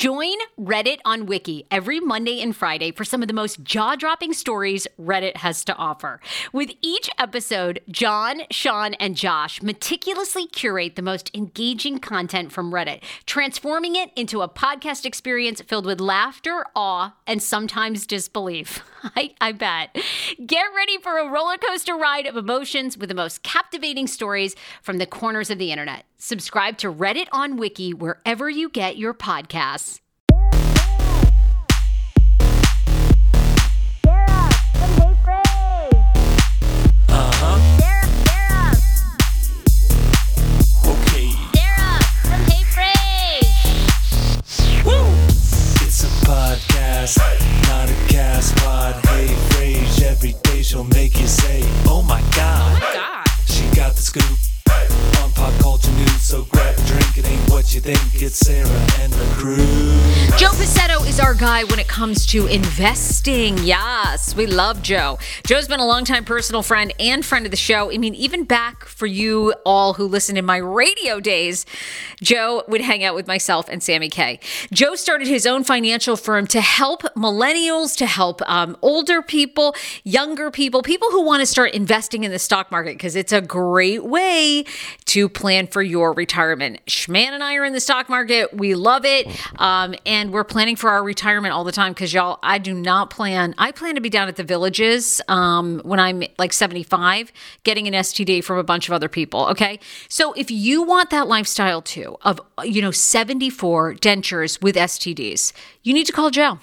[0.00, 4.32] Join Reddit on Wiki every Monday and Friday for some of the most jaw dropping
[4.32, 6.20] stories Reddit has to offer.
[6.54, 13.02] With each episode, John, Sean, and Josh meticulously curate the most engaging content from Reddit,
[13.26, 18.82] transforming it into a podcast experience filled with laughter, awe, and sometimes disbelief.
[19.14, 19.94] I, I bet.
[20.46, 24.96] Get ready for a roller coaster ride of emotions with the most captivating stories from
[24.96, 26.06] the corners of the internet.
[26.22, 30.00] Subscribe to Reddit on Wiki wherever you get your podcasts.
[58.34, 59.56] Sarah and the crew.
[60.38, 60.52] Joe
[61.30, 63.56] our guy when it comes to investing.
[63.58, 65.16] Yes, we love Joe.
[65.46, 67.92] Joe's been a longtime personal friend and friend of the show.
[67.92, 71.66] I mean, even back for you all who listened in my radio days,
[72.20, 74.40] Joe would hang out with myself and Sammy K.
[74.72, 80.50] Joe started his own financial firm to help millennials, to help um, older people, younger
[80.50, 84.02] people, people who want to start investing in the stock market because it's a great
[84.02, 84.64] way
[85.04, 86.80] to plan for your retirement.
[86.86, 88.52] Schman and I are in the stock market.
[88.52, 89.28] We love it.
[89.60, 93.10] Um, and we're planning for our retirement all the time because y'all, I do not
[93.10, 97.32] plan, I plan to be down at the villages um, when I'm like 75,
[97.64, 99.46] getting an STD from a bunch of other people.
[99.48, 99.78] Okay.
[100.08, 105.92] So if you want that lifestyle too, of, you know, 74 dentures with STDs, you
[105.92, 106.58] need to call Joe.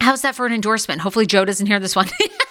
[0.00, 1.00] How's that for an endorsement?
[1.00, 2.08] Hopefully, Joe doesn't hear this one.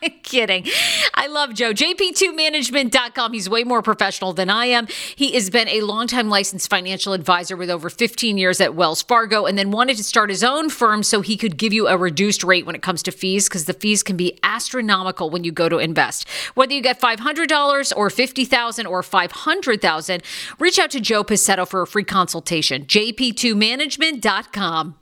[0.22, 0.66] Kidding.
[1.14, 1.72] I love Joe.
[1.72, 3.32] JP2management.com.
[3.32, 4.86] He's way more professional than I am.
[5.14, 9.46] He has been a longtime licensed financial advisor with over 15 years at Wells Fargo
[9.46, 12.44] and then wanted to start his own firm so he could give you a reduced
[12.44, 15.68] rate when it comes to fees because the fees can be astronomical when you go
[15.68, 16.28] to invest.
[16.54, 20.22] Whether you get $500 or 50,000 or 500,000,
[20.58, 22.86] reach out to Joe Pacetto for a free consultation.
[22.86, 24.96] JP2management.com.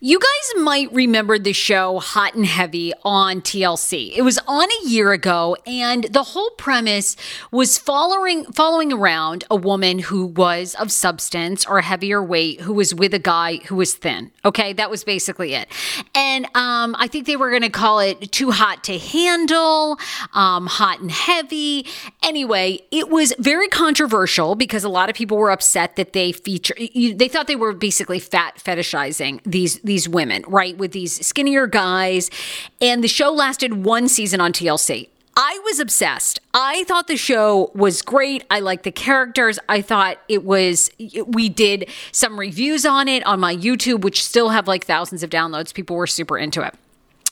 [0.00, 4.12] You guys might remember the show Hot and Heavy on TLC.
[4.16, 7.16] It was on a year ago, and the whole premise
[7.50, 12.94] was following following around a woman who was of substance or heavier weight, who was
[12.94, 14.30] with a guy who was thin.
[14.44, 15.68] Okay, that was basically it.
[16.14, 19.98] And um, I think they were going to call it Too Hot to Handle,
[20.32, 21.86] um, Hot and Heavy.
[22.22, 26.74] Anyway, it was very controversial because a lot of people were upset that they feature.
[26.94, 32.30] They thought they were basically fat fetishizing these these women, right, with these skinnier guys.
[32.80, 35.08] And the show lasted one season on TLC.
[35.36, 36.40] I was obsessed.
[36.52, 38.44] I thought the show was great.
[38.50, 39.58] I liked the characters.
[39.68, 40.90] I thought it was,
[41.26, 45.30] we did some reviews on it on my YouTube, which still have like thousands of
[45.30, 45.72] downloads.
[45.72, 46.74] People were super into it.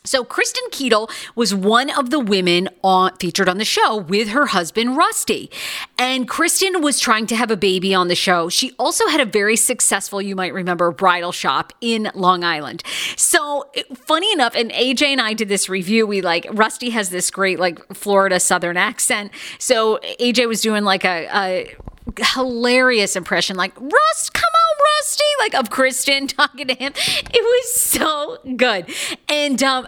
[0.09, 4.47] So Kristin Keadle was one of the women on, featured on the show with her
[4.47, 5.51] husband Rusty.
[5.99, 8.49] And Kristin was trying to have a baby on the show.
[8.49, 12.83] She also had a very successful, you might remember, bridal shop in Long Island.
[13.17, 16.07] So funny enough, and AJ and I did this review.
[16.07, 19.33] We like Rusty has this great like Florida Southern accent.
[19.59, 21.77] So AJ was doing like a, a
[22.17, 25.25] hilarious impression like Rust, come on, Rusty.
[25.39, 26.93] like of Kristin talking to him.
[26.97, 28.93] It was so good.
[29.29, 29.87] And um,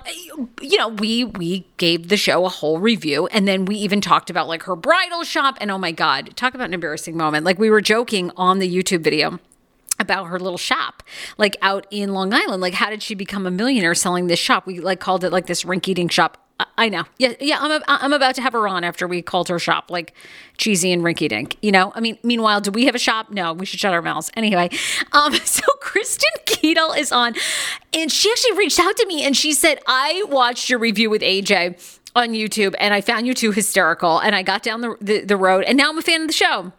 [0.61, 4.31] you know, we we gave the show a whole review and then we even talked
[4.31, 7.45] about like her bridal shop and oh my god, talk about an embarrassing moment.
[7.45, 9.39] Like we were joking on the YouTube video
[9.99, 11.03] about her little shop
[11.37, 12.61] like out in Long Island.
[12.61, 14.67] Like how did she become a millionaire selling this shop?
[14.67, 16.39] We like called it like this rinky dink shop
[16.77, 17.05] I know.
[17.19, 17.59] Yeah, yeah.
[17.61, 20.15] I'm a, I'm about to have her on after we called her shop like
[20.57, 21.57] cheesy and rinky dink.
[21.63, 21.93] You know.
[21.95, 23.31] I mean, meanwhile, do we have a shop?
[23.31, 24.31] No, we should shut our mouths.
[24.35, 24.71] Anyway,
[25.13, 27.35] um, so Kristin Keadle is on,
[27.93, 31.23] and she actually reached out to me and she said, "I watched your review with
[31.23, 35.21] AJ on YouTube, and I found you too hysterical, and I got down the, the,
[35.25, 36.73] the road, and now I'm a fan of the show."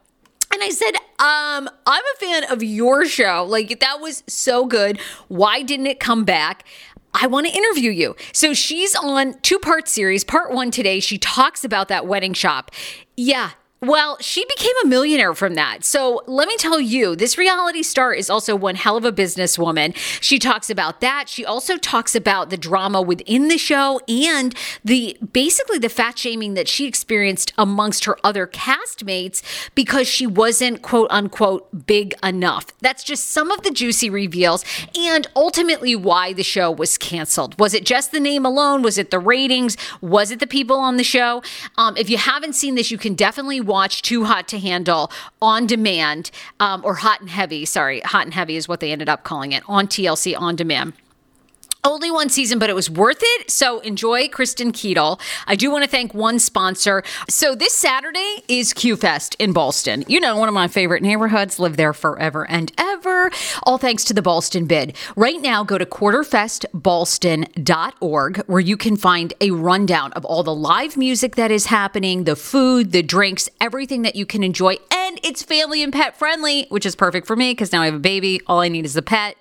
[0.53, 3.45] And I said, um, I'm a fan of your show.
[3.47, 4.99] Like, that was so good.
[5.29, 6.65] Why didn't it come back?
[7.13, 8.15] I want to interview you.
[8.33, 10.23] So she's on two part series.
[10.23, 12.71] Part one today, she talks about that wedding shop.
[13.17, 13.51] Yeah,
[13.83, 15.83] well, she became a millionaire from that.
[15.83, 19.95] So let me tell you, this reality star is also one hell of a businesswoman.
[20.21, 21.27] She talks about that.
[21.27, 24.53] She also talks about the drama within the show and
[24.85, 29.41] the basically the fat shaming that she experienced amongst her other castmates
[29.73, 32.67] because she wasn't quote unquote big enough.
[32.81, 34.63] That's just some of the juicy reveals
[34.95, 37.59] and ultimately why the show was canceled.
[37.59, 38.83] Was it just the name alone?
[38.83, 39.75] Was it the ratings?
[40.01, 41.41] Was it the people on the show?
[41.77, 45.09] Um, if you haven't seen this, you can definitely watch Too Hot to Handle
[45.41, 46.29] on demand,
[46.59, 47.65] um, or Hot and Heavy.
[47.65, 50.93] Sorry, Hot and Heavy is what they ended up calling it on TLC on demand.
[51.83, 53.49] Only one season, but it was worth it.
[53.49, 55.19] So enjoy Kristin Keadle.
[55.47, 57.01] I do want to thank one sponsor.
[57.27, 60.07] So this Saturday is Q Fest in Ballston.
[60.07, 61.57] You know, one of my favorite neighborhoods.
[61.57, 63.31] Live there forever and ever.
[63.63, 64.95] All thanks to the Ballston BID.
[65.15, 70.97] Right now, go to quarterfestballston.org where you can find a rundown of all the live
[70.97, 74.77] music that is happening, the food, the drinks, everything that you can enjoy.
[74.91, 77.95] And it's family and pet friendly, which is perfect for me because now I have
[77.95, 78.39] a baby.
[78.45, 79.35] All I need is a pet.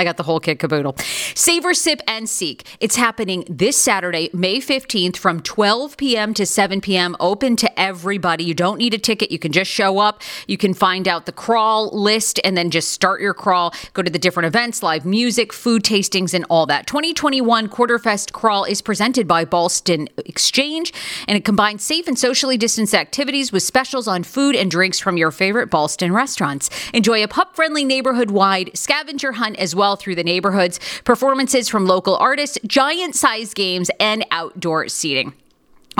[0.00, 0.96] I got the whole kit caboodle.
[1.34, 2.66] Savor, sip, and seek.
[2.80, 6.32] It's happening this Saturday, May 15th from 12 p.m.
[6.32, 7.16] to 7 p.m.
[7.20, 8.44] Open to everybody.
[8.44, 9.30] You don't need a ticket.
[9.30, 10.22] You can just show up.
[10.46, 13.74] You can find out the crawl list and then just start your crawl.
[13.92, 16.86] Go to the different events, live music, food tastings, and all that.
[16.86, 20.94] 2021 Quarterfest Crawl is presented by Ballston Exchange,
[21.28, 25.18] and it combines safe and socially distanced activities with specials on food and drinks from
[25.18, 26.70] your favorite Ballston restaurants.
[26.94, 31.86] Enjoy a pup friendly neighborhood wide scavenger hunt as well through the neighborhoods, performances from
[31.86, 35.32] local artists, giant size games, and outdoor seating.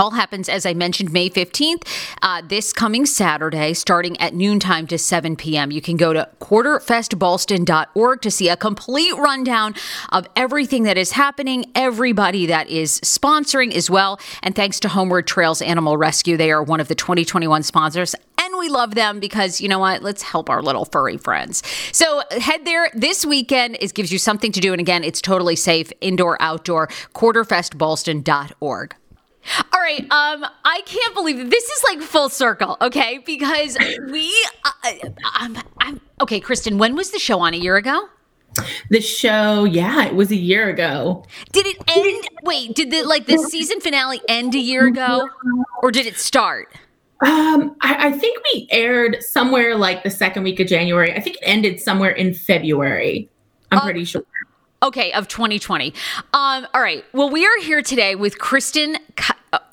[0.01, 1.87] All happens, as I mentioned, May 15th,
[2.23, 5.71] uh, this coming Saturday, starting at noontime to 7 p.m.
[5.71, 9.75] You can go to quarterfestballston.org to see a complete rundown
[10.09, 14.19] of everything that is happening, everybody that is sponsoring as well.
[14.43, 18.15] And thanks to Homeward Trails Animal Rescue, they are one of the 2021 sponsors.
[18.39, 20.03] And we love them because you know what?
[20.03, 21.63] Let's help our little furry friends.
[21.93, 23.77] So head there this weekend.
[23.81, 24.73] It gives you something to do.
[24.73, 28.95] And again, it's totally safe, indoor, outdoor, quarterfestballston.org.
[29.81, 31.49] All right, um, I can't believe it.
[31.51, 33.17] this is like full circle, okay?
[33.25, 33.79] Because
[34.11, 34.31] we,
[34.63, 34.93] uh,
[35.25, 36.39] I'm, I'm okay.
[36.39, 38.07] Kristin, when was the show on a year ago?
[38.91, 41.25] The show, yeah, it was a year ago.
[41.53, 42.29] Did it end?
[42.43, 45.27] Wait, did the like the season finale end a year ago,
[45.83, 46.69] or did it start?
[47.25, 51.15] Um, I, I think we aired somewhere like the second week of January.
[51.17, 53.31] I think it ended somewhere in February.
[53.73, 54.25] I'm Uh, pretty sure.
[54.83, 55.93] Okay, of 2020.
[56.33, 57.05] Um, all right.
[57.13, 58.97] Well, we are here today with Kristin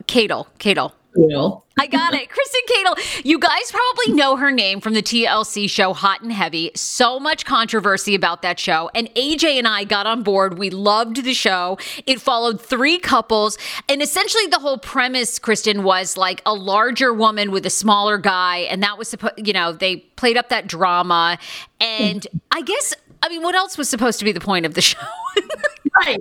[0.08, 0.92] Keadle.
[1.18, 1.66] Cool.
[1.80, 2.30] I got it.
[2.30, 3.26] Kristin Keadle.
[3.26, 6.72] You guys probably know her name from the TLC show Hot and Heavy.
[6.76, 8.92] So much controversy about that show.
[8.94, 10.60] And AJ and I got on board.
[10.60, 11.80] We loved the show.
[12.06, 13.58] It followed three couples.
[13.90, 18.58] And essentially, the whole premise, Kristin, was like a larger woman with a smaller guy.
[18.58, 21.40] And that was supposed, you know, they played up that drama.
[21.80, 22.40] And mm.
[22.52, 25.00] I guess, I mean, what else was supposed to be the point of the show?
[26.06, 26.20] Right.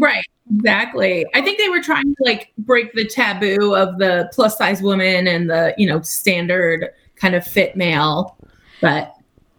[0.00, 0.24] right.
[0.56, 1.26] Exactly.
[1.34, 5.26] I think they were trying to like break the taboo of the plus size woman
[5.26, 8.36] and the, you know, standard kind of fit male.
[8.80, 9.14] But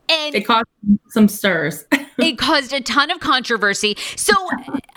[0.09, 0.67] and it caused
[1.09, 1.85] some stirs.
[2.17, 3.97] it caused a ton of controversy.
[4.15, 4.33] So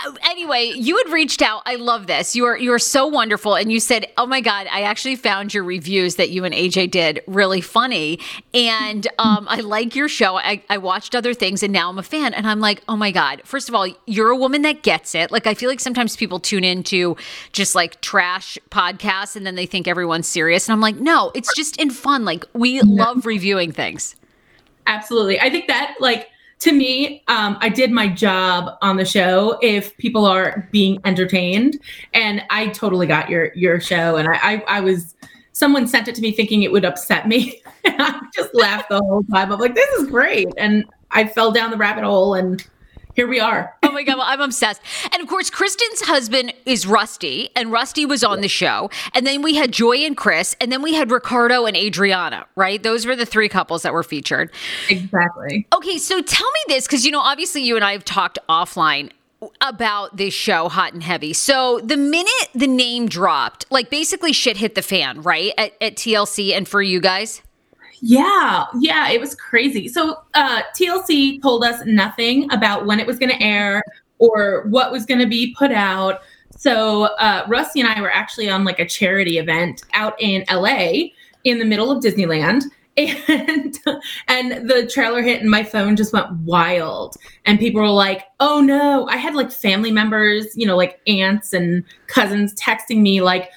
[0.05, 1.63] uh, anyway, you had reached out.
[1.67, 2.37] I love this.
[2.37, 5.53] You are you are so wonderful, and you said, "Oh my God, I actually found
[5.53, 8.21] your reviews that you and AJ did really funny,
[8.55, 10.37] and um, I like your show.
[10.37, 13.11] I, I watched other things, and now I'm a fan." And I'm like, "Oh my
[13.11, 15.31] God!" First of all, you're a woman that gets it.
[15.31, 17.17] Like I feel like sometimes people tune into
[17.53, 21.55] just like trash podcasts, and then they think everyone's serious, and I'm like, "No, it's
[21.55, 22.25] just in fun.
[22.25, 24.15] Like we love reviewing things."
[24.87, 25.39] Absolutely.
[25.39, 29.97] I think that like to me, um, I did my job on the show if
[29.99, 31.81] people are being entertained.
[32.15, 34.17] And I totally got your your show.
[34.17, 35.15] And I I, I was
[35.53, 37.63] someone sent it to me thinking it would upset me.
[37.85, 39.53] I just laughed the whole time.
[39.53, 40.49] I'm like, this is great.
[40.57, 42.65] And I fell down the rabbit hole and
[43.19, 43.75] here we are.
[43.83, 44.81] oh my god, well, I'm obsessed.
[45.13, 48.91] And of course, Kristin's husband is Rusty, and Rusty was on the show.
[49.13, 52.81] And then we had Joy and Chris, and then we had Ricardo and Adriana, right?
[52.81, 54.53] Those were the three couples that were featured.
[54.89, 55.67] Exactly.
[55.75, 59.11] Okay, so tell me this because you know, obviously, you and I have talked offline
[59.61, 61.33] about this show, Hot and Heavy.
[61.33, 65.53] So the minute the name dropped, like basically shit hit the fan, right?
[65.59, 67.43] At, at TLC and for you guys.
[68.01, 69.89] Yeah, yeah, it was crazy.
[69.89, 73.83] So uh, TLC told us nothing about when it was going to air
[74.19, 76.21] or what was going to be put out.
[76.57, 81.11] So uh, Rusty and I were actually on like a charity event out in LA
[81.45, 82.65] in the middle of Disneyland.
[82.99, 83.79] And
[84.27, 87.15] and the trailer hit and my phone just went wild.
[87.47, 91.53] And people were like, "Oh no!" I had like family members, you know, like aunts
[91.53, 93.53] and cousins texting me like,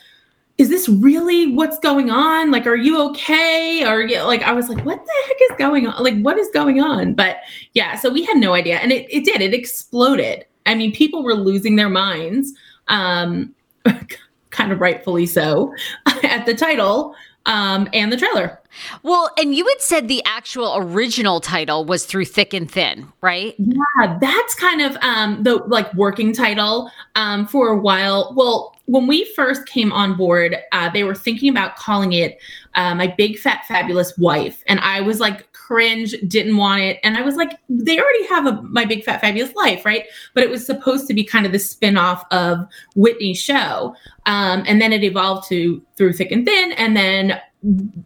[0.62, 2.52] is this really what's going on?
[2.52, 3.84] Like, are you okay?
[3.84, 6.04] Or like, I was like, what the heck is going on?
[6.04, 7.16] Like, what is going on?
[7.16, 7.38] But
[7.74, 8.78] yeah, so we had no idea.
[8.78, 10.46] And it, it did, it exploded.
[10.68, 12.54] I mean, people were losing their minds,
[12.90, 13.56] um,
[14.52, 15.74] kind of rightfully so,
[16.24, 18.60] at the title um, and the trailer.
[19.04, 23.56] Well, and you had said the actual original title was Through Thick and Thin, right?
[23.58, 28.34] Yeah, that's kind of um, the like working title um, for a while.
[28.36, 32.40] Well, when we first came on board, uh, they were thinking about calling it
[32.76, 34.64] uh, My Big Fat Fabulous Wife.
[34.68, 37.00] And I was like, cringe, didn't want it.
[37.02, 40.04] And I was like, they already have a My Big Fat Fabulous Life, right?
[40.34, 43.96] But it was supposed to be kind of the spin off of Whitney's show.
[44.26, 46.74] Um, and then it evolved to Through Thick and Thin.
[46.74, 47.40] And then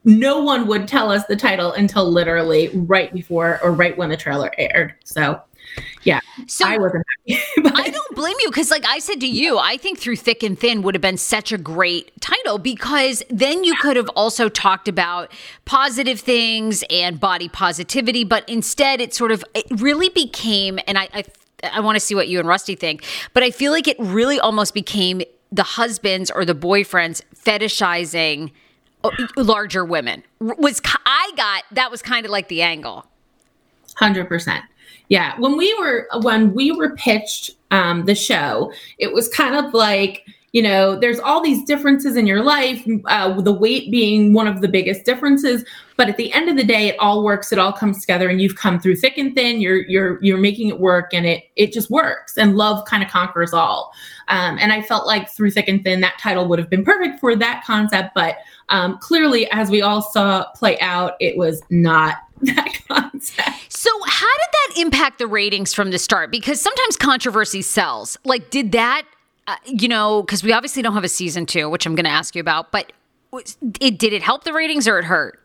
[0.03, 4.17] no one would tell us the title until literally right before or right when the
[4.17, 4.93] trailer aired.
[5.03, 5.41] So
[6.03, 6.19] yeah.
[6.47, 7.41] So I wasn't happy.
[7.65, 10.57] I don't blame you because, like I said to you, I think Through Thick and
[10.57, 14.87] Thin would have been such a great title because then you could have also talked
[14.87, 15.31] about
[15.65, 21.09] positive things and body positivity, but instead it sort of it really became, and I,
[21.13, 21.23] I,
[21.63, 23.03] I want to see what you and Rusty think,
[23.33, 28.51] but I feel like it really almost became the husbands or the boyfriends fetishizing
[29.03, 30.23] uh, larger women.
[30.39, 33.05] Was I got that was kind of like the angle.
[33.97, 34.65] Hundred percent.
[35.09, 39.73] Yeah, when we were when we were pitched um, the show, it was kind of
[39.73, 40.25] like
[40.55, 44.61] you know, there's all these differences in your life, uh, the weight being one of
[44.61, 45.65] the biggest differences.
[45.97, 47.51] But at the end of the day, it all works.
[47.51, 49.59] It all comes together, and you've come through thick and thin.
[49.59, 52.37] You're you're you're making it work, and it it just works.
[52.37, 53.91] And love kind of conquers all.
[54.29, 57.19] Um, and I felt like through thick and thin, that title would have been perfect
[57.19, 58.11] for that concept.
[58.15, 58.37] But
[58.69, 63.64] um, clearly, as we all saw play out, it was not that concept.
[63.85, 66.31] So, how did that impact the ratings from the start?
[66.31, 68.17] Because sometimes controversy sells.
[68.25, 69.03] Like, did that,
[69.45, 72.09] uh, you know, because we obviously don't have a season two, which I'm going to
[72.09, 72.91] ask you about, but
[73.79, 75.39] it did it help the ratings or it hurt?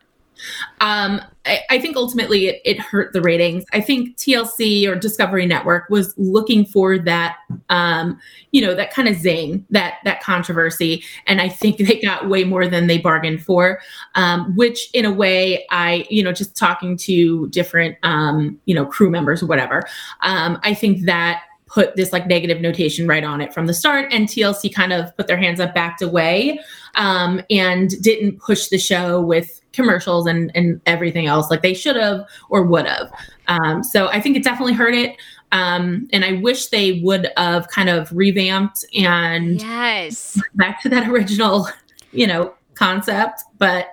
[0.80, 3.64] Um, I, I, think ultimately it, it, hurt the ratings.
[3.72, 7.36] I think TLC or Discovery Network was looking for that,
[7.68, 8.18] um,
[8.52, 12.44] you know, that kind of zing, that that controversy, and I think they got way
[12.44, 13.80] more than they bargained for.
[14.14, 18.86] Um, which, in a way, I, you know, just talking to different, um, you know,
[18.86, 19.82] crew members or whatever,
[20.22, 24.12] um, I think that put this like negative notation right on it from the start
[24.12, 26.58] and tlc kind of put their hands up backed away
[26.96, 31.96] um, and didn't push the show with commercials and, and everything else like they should
[31.96, 33.10] have or would have.
[33.48, 35.16] Um, so i think it definitely hurt it.
[35.52, 40.40] Um, and i wish they would have kind of revamped and yes.
[40.54, 41.68] back to that original
[42.12, 43.88] you know concept but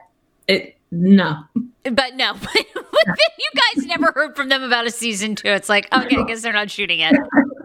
[0.47, 1.43] it no.
[1.83, 5.49] But no but you guys never heard from them about a season two.
[5.49, 7.15] It's like okay i guess they're not shooting it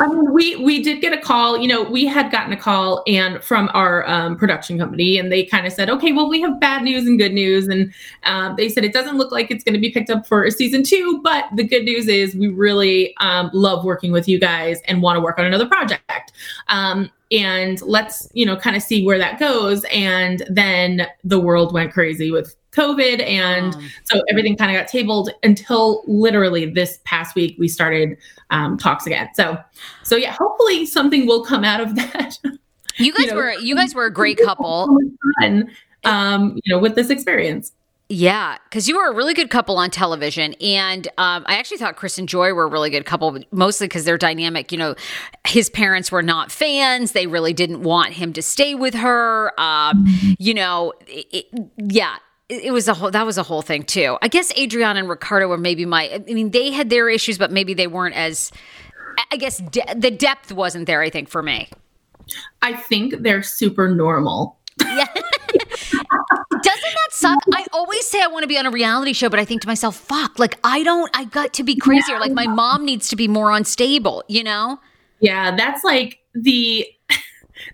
[0.00, 1.58] I mean, we we did get a call.
[1.58, 5.44] You know, we had gotten a call and from our um, production company, and they
[5.44, 7.92] kind of said, "Okay, well, we have bad news and good news." And
[8.24, 10.82] um, they said it doesn't look like it's going to be picked up for season
[10.82, 15.02] two, but the good news is we really um, love working with you guys and
[15.02, 16.32] want to work on another project.
[16.68, 19.84] Um, and let's you know kind of see where that goes.
[19.90, 23.22] And then the world went crazy with COVID.
[23.26, 28.16] And um, so everything kind of got tabled until literally this past week we started
[28.50, 29.28] um, talks again.
[29.34, 29.58] So,
[30.02, 32.38] so yeah, hopefully something will come out of that.
[32.98, 34.88] You guys you know, were, you guys were a great couple.
[35.40, 35.70] Fun,
[36.04, 37.72] um, you know, with this experience.
[38.14, 41.96] Yeah, because you were a really good couple on television, and um, I actually thought
[41.96, 44.70] Chris and Joy were a really good couple, mostly because they're dynamic.
[44.70, 44.94] You know,
[45.46, 49.58] his parents were not fans; they really didn't want him to stay with her.
[49.58, 50.32] Um, mm-hmm.
[50.38, 51.46] You know, it,
[51.78, 52.16] yeah,
[52.52, 54.18] it was a whole that was a whole thing too.
[54.22, 57.50] I guess Adriana and Ricardo were maybe my I mean they had their issues but
[57.50, 58.52] maybe they weren't as
[59.30, 61.68] I guess de- the depth wasn't there I think for me.
[62.60, 64.58] I think they're super normal.
[64.80, 65.06] Yeah.
[65.92, 67.38] Doesn't that suck?
[67.52, 69.68] I always say I want to be on a reality show, but I think to
[69.68, 72.18] myself, fuck, like I don't, I got to be crazier.
[72.18, 74.78] Like my mom needs to be more unstable, you know?
[75.20, 76.86] Yeah, that's like the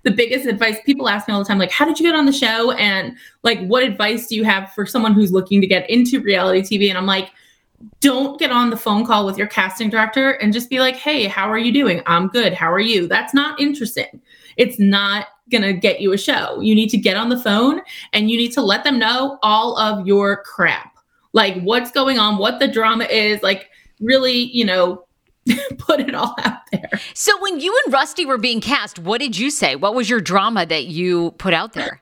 [0.02, 2.26] the biggest advice people ask me all the time like how did you get on
[2.26, 2.72] the show?
[2.72, 6.60] And like what advice do you have for someone who's looking to get into reality
[6.60, 7.30] tv and i'm like
[8.00, 11.26] don't get on the phone call with your casting director and just be like hey
[11.26, 12.02] how are you doing?
[12.06, 12.52] I'm good.
[12.52, 14.20] How are you that's not interesting.
[14.56, 16.60] It's not going to get you a show.
[16.60, 17.80] You need to get on the phone
[18.12, 20.96] and you need to let them know all of your crap.
[21.32, 22.38] Like what's going on?
[22.38, 23.42] What the drama is?
[23.42, 25.04] Like really you know
[25.78, 26.90] put it all out there.
[27.14, 29.76] So when you and Rusty were being cast, what did you say?
[29.76, 32.00] What was your drama that you put out there?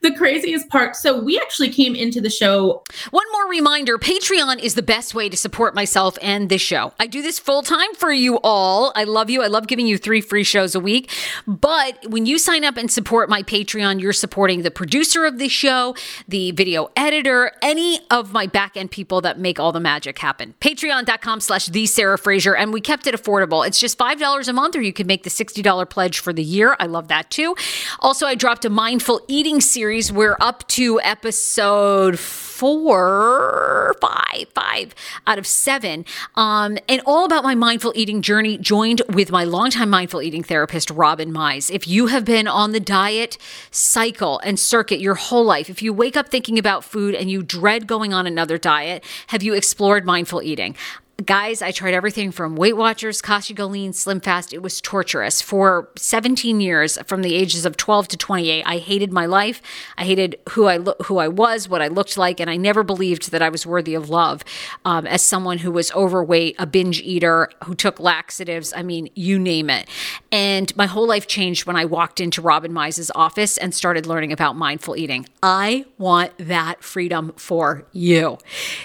[0.00, 0.96] The craziest part.
[0.96, 5.28] So we actually came into the show one more reminder patreon is the best way
[5.28, 6.92] to support myself and this show.
[6.98, 8.92] I do this full time for you all.
[8.94, 9.42] I love you.
[9.42, 11.10] I love giving you three free shows a week.
[11.46, 15.48] But when you sign up and support my patreon you're supporting the producer of the
[15.48, 15.94] show
[16.28, 20.54] the video editor any of my back end people that make all the magic happen.
[20.60, 23.66] Patreon.com slash the sarah fraser and we kept it affordable.
[23.66, 26.42] It's just five dollars a month or you can make the $60 pledge for the
[26.42, 26.76] year.
[26.78, 27.54] I love that too.
[28.00, 30.12] Also i dropped a mindful eating series.
[30.12, 34.94] We're up to episode four, five, five
[35.26, 38.58] out of seven, um, and all about my mindful eating journey.
[38.58, 41.70] Joined with my longtime mindful eating therapist, Robin Mize.
[41.70, 43.38] If you have been on the diet
[43.70, 47.42] cycle and circuit your whole life, if you wake up thinking about food and you
[47.42, 50.76] dread going on another diet, have you explored mindful eating?
[51.24, 54.52] Guys, I tried everything from Weight Watchers, Kashi Go Lean, Slim Fast.
[54.52, 58.62] It was torturous for 17 years, from the ages of 12 to 28.
[58.66, 59.60] I hated my life.
[59.96, 62.82] I hated who I lo- who I was, what I looked like, and I never
[62.82, 64.42] believed that I was worthy of love.
[64.84, 69.38] Um, as someone who was overweight, a binge eater, who took laxatives, I mean, you
[69.38, 69.88] name it.
[70.30, 74.32] And my whole life changed when I walked into Robin Mize's office and started learning
[74.32, 75.26] about mindful eating.
[75.42, 78.38] I want that freedom for you.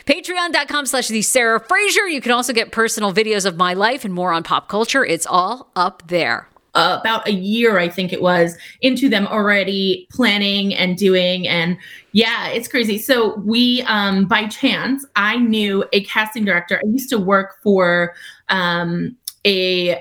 [0.05, 2.07] Patreon.com/slash the Sarah Fraser.
[2.07, 5.05] You can also get personal videos of my life and more on pop culture.
[5.05, 6.49] It's all up there.
[6.75, 11.47] Uh, about a year, I think it was, into them already planning and doing.
[11.47, 11.77] And
[12.11, 12.99] yeah, it's crazy.
[12.99, 16.79] So we, um, by chance, I knew a casting director.
[16.83, 18.13] I used to work for
[18.49, 19.99] um, a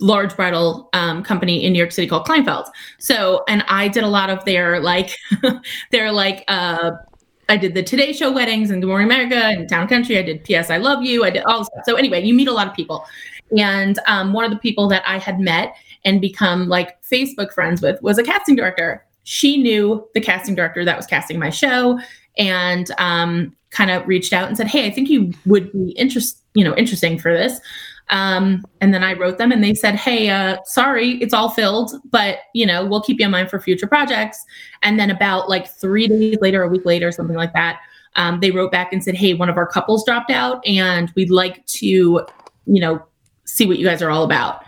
[0.00, 2.68] large bridal um, company in New York City called Kleinfeld.
[2.98, 5.14] So, and I did a lot of their like,
[5.92, 6.92] their like uh,
[7.48, 10.18] I did the Today Show weddings and Good Morning America and Town Country.
[10.18, 10.68] I did P.S.
[10.68, 11.24] I Love You.
[11.24, 11.66] I did all.
[11.84, 13.06] So anyway, you meet a lot of people,
[13.56, 17.80] and um, one of the people that I had met and become like Facebook friends
[17.80, 19.04] with was a casting director.
[19.24, 21.98] She knew the casting director that was casting my show,
[22.36, 26.42] and um, kind of reached out and said, "Hey, I think you would be interest,
[26.52, 27.60] you know, interesting for this."
[28.10, 31.92] Um, and then I wrote them and they said, Hey, uh, sorry, it's all filled,
[32.10, 34.44] but you know, we'll keep you in mind for future projects.
[34.82, 37.80] And then about like three days later, a week later, something like that,
[38.16, 41.30] um, they wrote back and said, Hey, one of our couples dropped out and we'd
[41.30, 42.26] like to, you
[42.66, 43.02] know,
[43.44, 44.64] see what you guys are all about.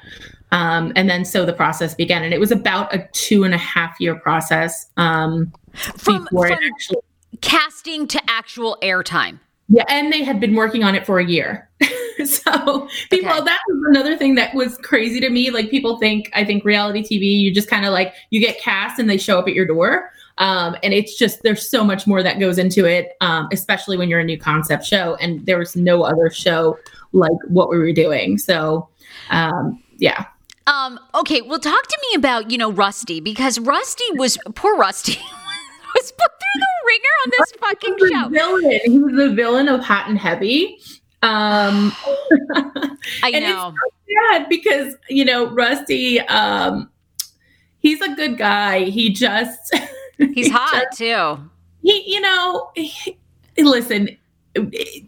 [0.52, 3.58] Um, and then so the process began and it was about a two and a
[3.58, 4.86] half year process.
[4.96, 7.00] Um, from, from actually-
[7.40, 9.38] casting to actual airtime.
[9.68, 9.84] Yeah.
[9.88, 11.70] And they had been working on it for a year.
[12.26, 13.44] so people okay.
[13.44, 17.02] that was another thing that was crazy to me like people think i think reality
[17.02, 19.66] tv you just kind of like you get cast and they show up at your
[19.66, 23.96] door um, and it's just there's so much more that goes into it um, especially
[23.96, 26.78] when you're a new concept show and there was no other show
[27.12, 28.88] like what we were doing so
[29.30, 30.26] um, yeah
[30.66, 35.18] um, okay well talk to me about you know rusty because rusty was poor rusty
[35.94, 38.28] was put through the ringer on this fucking show.
[38.28, 38.80] Villain.
[38.84, 40.80] He was the villain of Hot and Heavy.
[41.22, 41.92] Um,
[43.22, 43.74] I know.
[43.74, 46.20] It's so because you know Rusty.
[46.20, 46.90] Um,
[47.78, 48.84] he's a good guy.
[48.84, 49.74] He just
[50.18, 51.38] he's he hot just, too.
[51.82, 53.18] He, you know, he,
[53.58, 54.16] listen.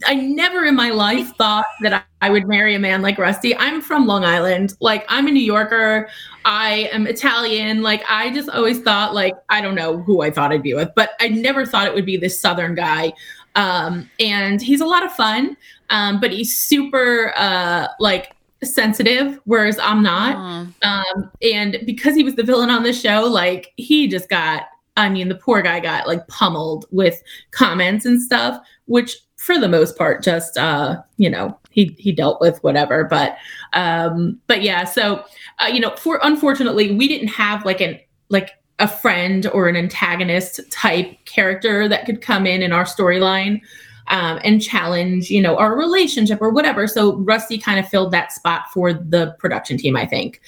[0.07, 3.57] I never in my life thought that I, I would marry a man like Rusty.
[3.57, 4.75] I'm from Long Island.
[4.79, 6.09] Like I'm a New Yorker.
[6.45, 7.83] I am Italian.
[7.83, 10.91] Like I just always thought like I don't know who I thought I'd be with,
[10.95, 13.15] but I never thought it would be this southern guy.
[13.55, 15.57] Um, and he's a lot of fun
[15.93, 18.35] um, but he's super uh, like
[18.65, 20.37] sensitive, whereas I'm not.
[20.83, 24.63] Um, and because he was the villain on the show, like he just got,
[24.97, 29.69] I mean, the poor guy got like pummeled with comments and stuff, which for the
[29.69, 33.05] most part, just uh, you know, he he dealt with whatever.
[33.05, 33.37] But
[33.75, 35.25] um, but yeah, so
[35.59, 39.77] uh, you know, for unfortunately, we didn't have like an like a friend or an
[39.77, 43.61] antagonist type character that could come in in our storyline
[44.09, 46.87] um, and challenge, you know, our relationship or whatever.
[46.87, 50.41] So Rusty kind of filled that spot for the production team, I think.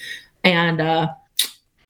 [0.43, 1.09] And uh,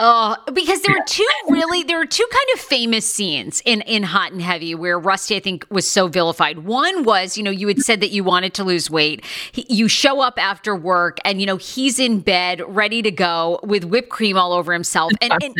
[0.00, 4.02] Oh, because there were two really there were two kind of famous scenes in in
[4.02, 6.60] Hot and Heavy where Rusty I think was so vilified.
[6.60, 9.24] One was, you know, you had said that you wanted to lose weight.
[9.52, 13.60] He, you show up after work and you know, he's in bed ready to go
[13.62, 15.54] with whipped cream all over himself and, and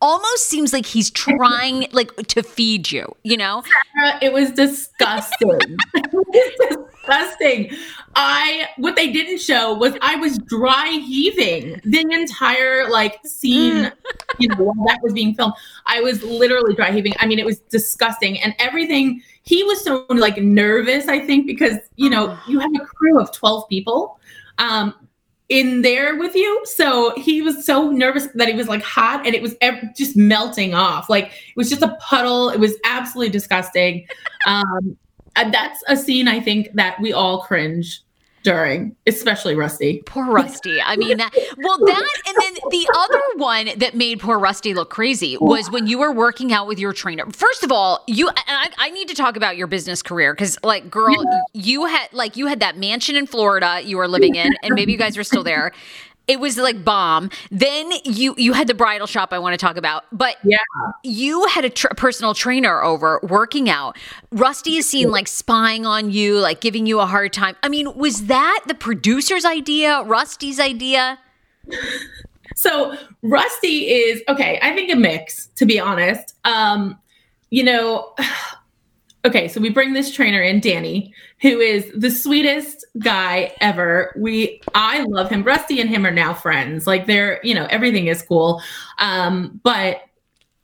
[0.00, 3.62] almost seems like he's trying like to feed you, you know?
[3.96, 5.50] Sarah, it was disgusting.
[5.94, 7.70] it was disgusting.
[8.14, 13.92] I what they didn't show was I was dry heaving the entire like scene,
[14.38, 15.54] you know, while that was being filmed.
[15.86, 17.12] I was literally dry heaving.
[17.18, 18.40] I mean, it was disgusting.
[18.40, 22.84] And everything he was so like nervous, I think, because you know, you have a
[22.84, 24.18] crew of 12 people.
[24.58, 24.94] Um,
[25.48, 26.60] in there with you.
[26.64, 30.16] So he was so nervous that he was like hot and it was ev- just
[30.16, 31.08] melting off.
[31.08, 32.50] Like it was just a puddle.
[32.50, 34.06] It was absolutely disgusting.
[34.46, 34.96] Um,
[35.34, 38.02] that's a scene I think that we all cringe
[38.48, 40.02] during, especially Rusty.
[40.06, 40.80] Poor Rusty.
[40.80, 44.88] I mean, that, well, that and then the other one that made poor Rusty look
[44.88, 47.26] crazy was when you were working out with your trainer.
[47.30, 50.56] First of all, you and I, I need to talk about your business career because,
[50.62, 54.54] like, girl, you had like you had that mansion in Florida you were living in,
[54.62, 55.72] and maybe you guys were still there.
[56.28, 57.30] It was like bomb.
[57.50, 60.58] Then you you had the bridal shop I want to talk about, but Yeah.
[61.02, 63.96] you had a tr- personal trainer over working out.
[64.30, 67.56] Rusty is seen like spying on you, like giving you a hard time.
[67.62, 71.18] I mean, was that the producer's idea, Rusty's idea?
[72.56, 74.58] So Rusty is okay.
[74.62, 76.34] I think a mix, to be honest.
[76.44, 76.98] Um,
[77.50, 78.14] you know,
[79.28, 79.48] okay.
[79.48, 84.14] So we bring this trainer in, Danny, who is the sweetest guy ever.
[84.18, 85.42] We, I love him.
[85.42, 86.86] Rusty and him are now friends.
[86.86, 88.60] Like they're, you know, everything is cool.
[88.98, 90.02] Um, but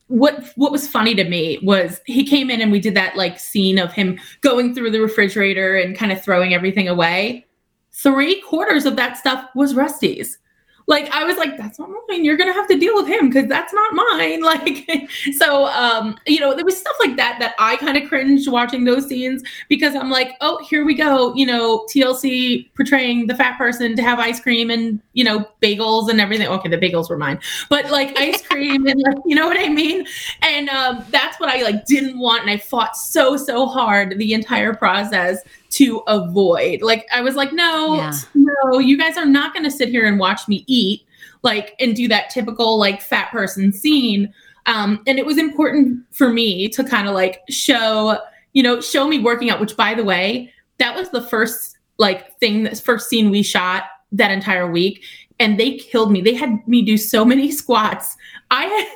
[0.08, 3.38] what what was funny to me was he came in and we did that like
[3.38, 7.46] scene of him going through the refrigerator and kind of throwing everything away.
[7.92, 10.38] Three quarters of that stuff was Rusty's
[10.86, 12.24] like I was like, that's not mine.
[12.24, 14.42] You're gonna have to deal with him because that's not mine.
[14.54, 18.50] Like, so um, you know, there was stuff like that that I kind of cringed
[18.50, 21.34] watching those scenes because I'm like, oh, here we go.
[21.34, 26.10] You know, TLC portraying the fat person to have ice cream and you know bagels
[26.10, 26.46] and everything.
[26.46, 29.68] Okay, the bagels were mine, but like ice cream and like you know what I
[29.70, 30.06] mean.
[30.42, 34.34] And um, that's what I like didn't want, and I fought so so hard the
[34.34, 35.40] entire process
[35.74, 36.82] to avoid.
[36.82, 38.12] Like I was like, no, Yeah.
[38.34, 41.02] no, you guys are not going to sit here and watch me eat
[41.42, 44.32] like and do that typical like fat person scene.
[44.66, 48.18] Um, and it was important for me to kind of like show,
[48.54, 49.60] you know, show me working out.
[49.60, 53.84] Which, by the way, that was the first like thing, this first scene we shot
[54.12, 55.04] that entire week,
[55.38, 56.22] and they killed me.
[56.22, 58.16] They had me do so many squats.
[58.50, 58.88] I had,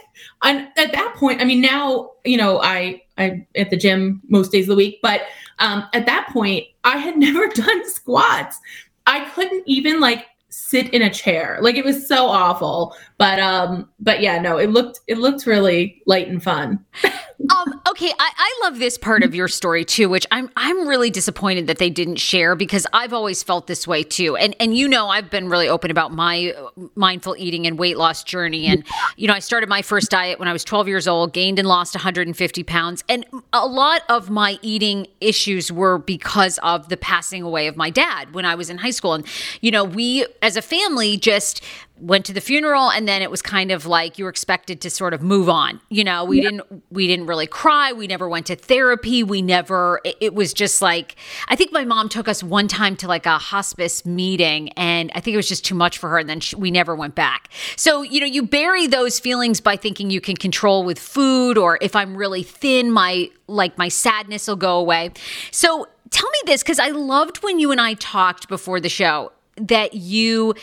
[0.42, 4.52] and at that point, I mean, now you know, I I at the gym most
[4.52, 5.22] days of the week, but
[5.58, 8.60] um, at that point, I had never done squats.
[9.06, 11.58] I couldn't even like sit in a chair.
[11.60, 12.96] Like it was so awful.
[13.16, 16.84] But um, but yeah, no, it looked it looked really light and fun.
[17.40, 21.08] Um, okay, I, I love this part of your story too, which I'm I'm really
[21.08, 24.36] disappointed that they didn't share because I've always felt this way too.
[24.36, 27.96] And and you know I've been really open about my uh, mindful eating and weight
[27.96, 28.66] loss journey.
[28.66, 28.84] And
[29.16, 31.68] you know I started my first diet when I was 12 years old, gained and
[31.68, 37.42] lost 150 pounds, and a lot of my eating issues were because of the passing
[37.42, 39.14] away of my dad when I was in high school.
[39.14, 39.24] And
[39.60, 41.62] you know we as a family just
[42.00, 44.90] went to the funeral and then it was kind of like you were expected to
[44.90, 45.80] sort of move on.
[45.88, 47.92] You know we didn't we didn't really cry.
[47.92, 49.22] We never went to therapy.
[49.22, 51.16] We never it, it was just like
[51.48, 55.20] i think my mom took us one time to like a hospice meeting and i
[55.20, 57.48] think it was just too much for her and then she, we never went back.
[57.76, 61.78] So you know you bury those feelings by thinking you can control with food or
[61.80, 65.10] if i'm really thin my like my sadness will go away.
[65.50, 69.32] So tell me this because i loved when you and i talked before the show
[69.56, 70.54] that you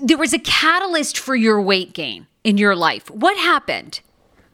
[0.00, 3.10] there was a catalyst for your weight gain in your life.
[3.10, 4.00] What happened?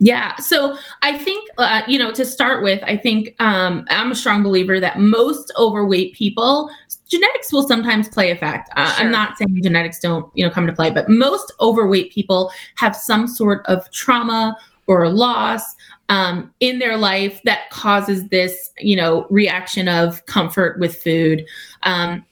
[0.00, 0.36] Yeah.
[0.36, 4.44] So I think, uh, you know, to start with, I think um, I'm a strong
[4.44, 6.70] believer that most overweight people,
[7.08, 8.70] genetics will sometimes play a fact.
[8.76, 9.06] Uh, Sure.
[9.06, 12.94] I'm not saying genetics don't, you know, come into play, but most overweight people have
[12.94, 15.74] some sort of trauma or loss
[16.08, 21.44] um, in their life that causes this, you know, reaction of comfort with food.
[21.82, 22.24] Um,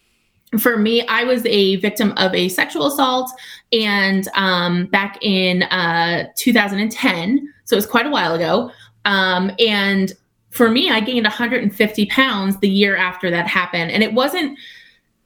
[0.59, 3.31] for me, I was a victim of a sexual assault,
[3.73, 8.71] and um, back in uh, 2010, so it was quite a while ago.
[9.05, 10.13] Um, and
[10.51, 14.59] for me, I gained 150 pounds the year after that happened, and it wasn't,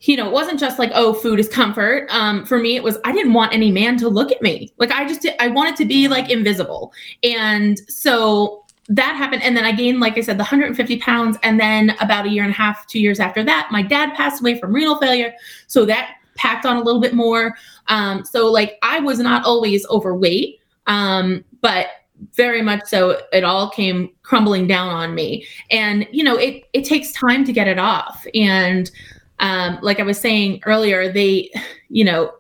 [0.01, 2.07] you know, it wasn't just like oh, food is comfort.
[2.11, 4.73] Um, for me, it was I didn't want any man to look at me.
[4.79, 8.60] Like I just I wanted to be like invisible, and so
[8.91, 9.43] that happened.
[9.43, 11.39] And then i gained like i said the 150 pounds.
[11.43, 14.41] And then about a year and a half two years after that my dad passed
[14.41, 15.33] away from renal failure.
[15.69, 17.57] So that packed on a little bit more.
[17.87, 21.87] Um, so like i was not always overweight um, but
[22.35, 25.47] very much so it all came crumbling down on me.
[25.71, 28.27] And you know it it takes time to get it off.
[28.35, 28.91] And
[29.39, 31.51] um, like i was saying earlier they
[31.89, 32.35] you know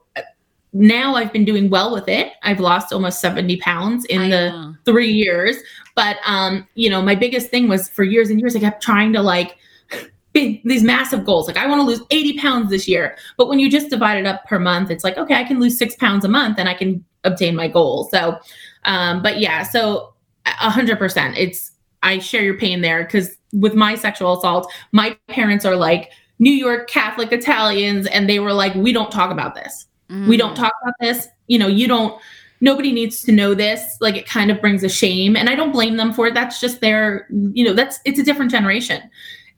[0.72, 2.32] now i've been doing well with it.
[2.42, 4.74] I've lost almost 70 pounds in I the know.
[4.84, 5.56] three years
[5.94, 9.12] but um you know my biggest thing was for years and years i kept trying
[9.12, 9.56] to like
[10.32, 11.46] big these massive goals.
[11.46, 13.16] Like i want to lose 80 pounds this year.
[13.36, 15.76] But when you just divide it up per month it's like okay i can lose
[15.78, 18.38] six pounds a month and i can obtain my goal so
[18.84, 20.14] um but yeah so
[20.46, 21.36] a hundred percent.
[21.36, 21.72] It's
[22.02, 26.52] i share your pain there because with my sexual assault my parents are like new
[26.52, 29.86] york catholic italians and they were like we don't talk about this.
[30.28, 31.28] We don't talk about this.
[31.46, 32.20] You know you don't
[32.60, 35.72] nobody needs to know this like it kind of brings a shame and i don't
[35.72, 36.34] blame them for it.
[36.34, 39.02] That's just their you know that's it's a different generation.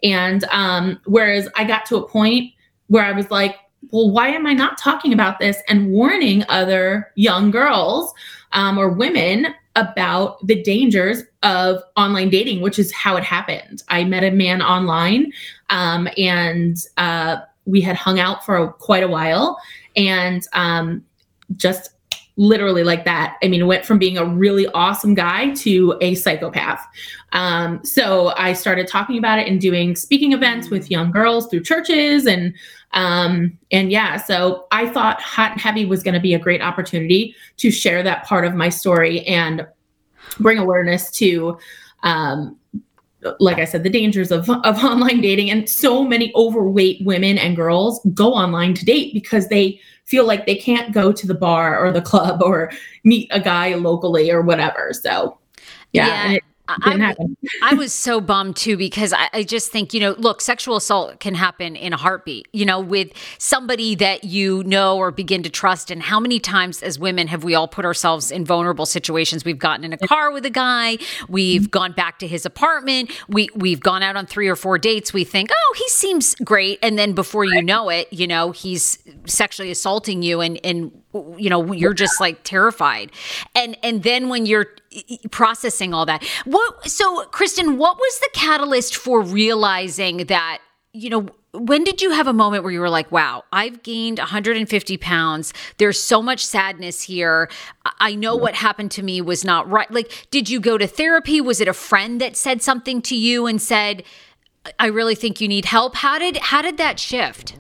[0.03, 2.53] And um whereas i got to a point
[2.89, 3.57] where i was like
[3.91, 8.13] well why am i not talking about this and warning other young girls
[8.53, 13.83] um, or women about the dangers of online dating which is how it happened.
[13.89, 15.33] I met a man online
[15.71, 19.59] um, and uh, we had hung out for quite a while
[19.97, 21.05] and um,
[21.57, 21.91] just
[22.37, 23.37] literally like that.
[23.43, 26.87] I mean, went from being a really awesome guy to a psychopath.
[27.33, 31.63] Um, so I started talking about it and doing speaking events with young girls through
[31.63, 32.55] churches and
[32.95, 36.61] um, and yeah, so I thought Hot and Heavy was going to be a great
[36.61, 39.67] opportunity to share that part of my story and
[40.39, 41.59] bring awareness to
[42.03, 42.59] um,
[43.39, 45.51] like I said, the dangers of, of online dating.
[45.51, 50.47] And so many overweight women and girls go online to date because they feel like
[50.47, 52.71] they can't go to the bar or the club or
[53.05, 54.93] meet a guy locally or whatever.
[54.93, 55.39] So,
[55.93, 56.33] yeah.
[56.33, 56.39] Yeah,
[56.83, 57.15] I-
[57.63, 61.21] I- was so bummed too because I, I just think, you know, look, sexual assault
[61.21, 65.51] can happen in a heartbeat, you know, with somebody that you know or begin to
[65.51, 65.91] trust.
[65.91, 69.45] And how many times as women have we all put ourselves in vulnerable situations?
[69.45, 71.71] We've gotten in a car with a guy, we've mm-hmm.
[71.71, 75.13] gone back to his apartment, we we've gone out on three or four dates.
[75.13, 76.79] We think, oh, he seems great.
[76.83, 80.93] And then before you know it, you know, he's sexually assaulting you and and
[81.37, 83.13] you know you're just like terrified
[83.55, 84.67] and and then when you're
[85.31, 86.25] processing all that.
[86.45, 90.59] What so kristin what was the catalyst for realizing that
[90.93, 94.19] you know when did you have a moment where you were like wow i've gained
[94.19, 95.53] 150 pounds.
[95.79, 97.49] There's so much sadness here.
[98.01, 99.91] I- know what happened to me was not right.
[99.91, 101.41] Like did you go to therapy?
[101.41, 104.05] Was it a friend that said something to you and said
[104.79, 107.57] i really think you need help how did how did that shift?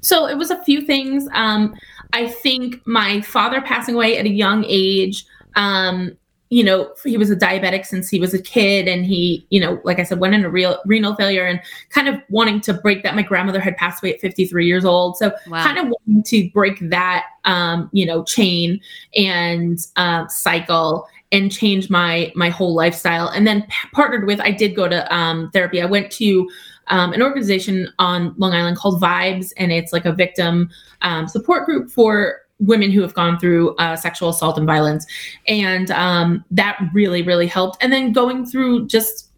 [0.00, 1.28] So it was a few things.
[1.34, 1.74] Um,
[2.12, 5.26] I think my father passing away at a young age.
[5.54, 6.16] Um,
[6.48, 9.80] you know, he was a diabetic since he was a kid, and he, you know,
[9.84, 13.16] like I said, went into real renal failure and kind of wanting to break that.
[13.16, 15.64] My grandmother had passed away at 53 years old, so Wow.
[15.64, 18.80] kind of wanting to break that, um, you know, chain
[19.16, 23.28] and uh, cycle and change my my whole lifestyle.
[23.28, 25.82] And then p- partnered with, I did go to um, therapy.
[25.82, 26.48] I went to
[26.88, 30.70] um, an organization on Long Island called VIBS, and it's like a victim
[31.02, 35.06] um, support group for women who have gone through uh, sexual assault and violence.
[35.46, 37.82] And um, that really, really helped.
[37.82, 39.30] And then going through just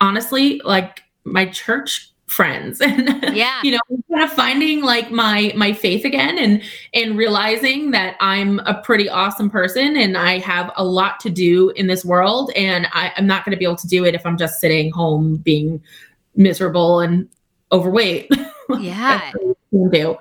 [0.00, 3.60] honestly, like my church friends and Yeah.
[3.62, 3.78] you know
[4.10, 6.62] kind of finding like my my faith again and
[6.94, 11.70] and realizing that i'm a pretty awesome person and i have a lot to do
[11.70, 14.24] in this world and I, i'm not going to be able to do it if
[14.24, 15.82] i'm just sitting home being
[16.34, 17.28] miserable and
[17.70, 18.30] overweight
[18.80, 19.30] yeah
[19.70, 20.16] do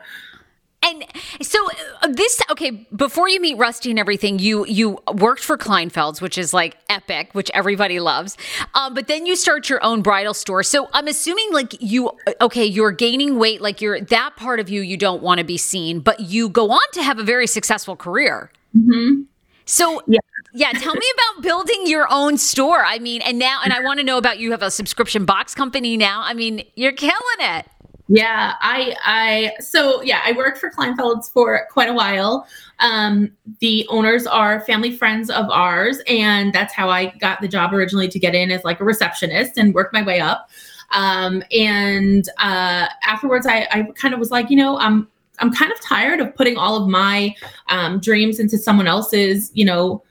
[0.84, 1.06] And
[1.42, 1.58] So
[2.02, 2.88] uh, this okay.
[2.96, 7.30] Before you meet Rusty and everything, you you worked for Kleinfeld's, which is like epic,
[7.34, 8.38] which everybody loves.
[8.74, 10.64] Um, but then you start your own bridal store.
[10.64, 13.62] So I'm assuming like you uh, okay, you're gaining weight.
[13.62, 16.72] Like you're that part of you you don't want to be seen, but you go
[16.72, 18.52] on to have a very successful career.
[18.76, 19.24] Mm-hmm.
[19.66, 20.20] So yeah.
[20.54, 22.84] yeah, tell me about building your own store.
[22.84, 25.56] I mean, and now, and I want to know about you have a subscription box
[25.56, 26.22] company now.
[26.24, 27.68] I mean, you're killing it.
[28.16, 32.48] Yeah, I, I, so yeah, I worked for Kleinfeld's for quite a while.
[32.78, 37.74] Um, the owners are family friends of ours, and that's how I got the job
[37.74, 40.52] originally to get in as like a receptionist and work my way up.
[40.92, 45.08] Um, and uh, afterwards, I, I kind of was like, you know, I'm,
[45.40, 47.34] I'm kind of tired of putting all of my
[47.70, 50.04] um, dreams into someone else's, you know,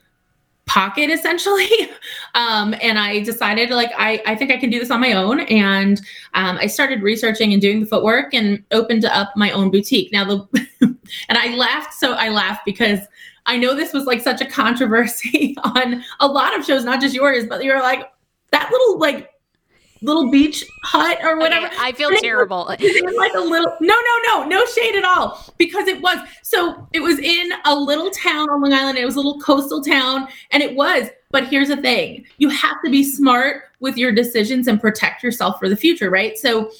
[0.66, 1.68] pocket essentially.
[2.35, 5.40] Um, and i decided like I, I think i can do this on my own.
[5.40, 6.01] And
[6.33, 10.11] um, i started researching and doing the footwork and opened up my own boutique.
[10.12, 10.66] Now the
[11.29, 13.01] and i laughed so i laughed because
[13.44, 17.14] i know this was like such a controversy on a lot of shows not just
[17.14, 18.11] yours but you're like
[18.51, 19.32] that little like
[20.02, 21.66] little beach hut or whatever.
[21.66, 22.68] Okay, I feel terrible.
[22.78, 25.52] it was like a little no, no, no, no shade at all.
[25.58, 28.98] Because it was so it was in a little town on Long Island.
[28.98, 31.08] It was a little coastal town, and it was.
[31.30, 35.58] But here's the thing: you have to be smart with your decisions and protect yourself
[35.58, 36.38] for the future, right?
[36.38, 36.70] So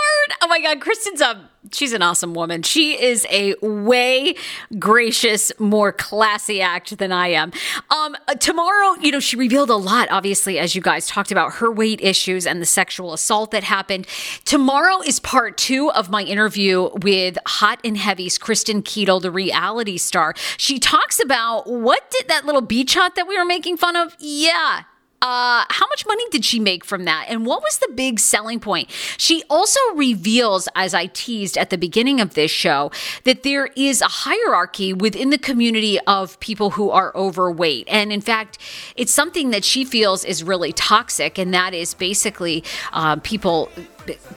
[0.00, 0.38] awkward.
[0.42, 2.62] Oh my God, Kristin's a she's an awesome woman.
[2.62, 4.34] She is a way
[4.78, 7.52] gracious, more classy act than I am.
[7.90, 11.70] Um, tomorrow, you know, she revealed a lot, obviously, as you guys talked about her
[11.70, 14.06] weight issues and the sexual assault that happened.
[14.44, 19.98] Tomorrow is part two of my interview with Hot and Heavy's Kristin Keadle, the reality
[19.98, 20.34] star.
[20.56, 24.16] She talks about what did that little beach hut that we were making fun of?
[24.18, 24.82] Yeah,
[25.22, 27.26] uh, how much money did she make from that?
[27.28, 28.90] And what was the big selling point?
[29.18, 32.90] She also reveals, as I teased at the beginning of this show,
[33.24, 37.86] that there is a hierarchy within the community of people who are overweight.
[37.88, 38.56] And in fact,
[38.96, 41.38] it's something that she feels is really toxic.
[41.38, 43.70] And that is basically uh, people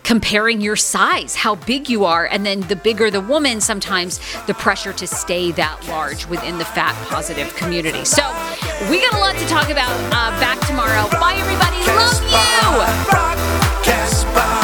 [0.03, 4.53] comparing your size, how big you are, and then the bigger the woman, sometimes the
[4.53, 8.05] pressure to stay that large within the fat positive community.
[8.05, 8.23] So
[8.89, 9.91] we got a lot to talk about.
[10.11, 11.09] Uh, back tomorrow.
[11.19, 11.77] Bye, everybody.
[11.87, 12.21] Love
[14.59, 14.62] you.